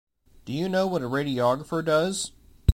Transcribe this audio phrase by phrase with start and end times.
[0.45, 2.31] Do you know what a radiographer does?